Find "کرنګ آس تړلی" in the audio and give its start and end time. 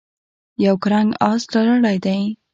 0.83-1.97